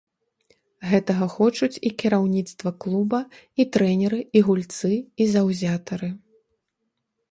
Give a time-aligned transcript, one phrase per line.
[0.91, 3.21] Гэтага хочуць і кіраўніцтва клуба,
[3.63, 6.09] і трэнеры, і гульцы, і заўзятары.